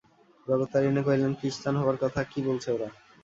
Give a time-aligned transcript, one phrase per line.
[0.47, 2.87] জগত্তারিণী কহিলেন, ক্রিশ্চান হবার কথা কী বলছে ওরা?